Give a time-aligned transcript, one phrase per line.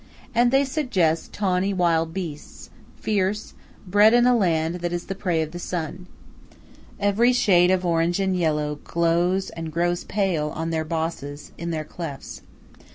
[0.33, 3.53] And they suggest tawny wild beasts, fierce,
[3.85, 6.07] bred in a land that is the prey of the sun.
[6.99, 11.85] Every shade of orange and yellow glows and grows pale on their bosses, in their
[11.85, 12.41] clefts.